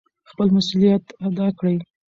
خپل 0.29 0.47
مسؤلیت 0.55 1.05
ادا 1.25 1.47
کړئ. 1.57 1.77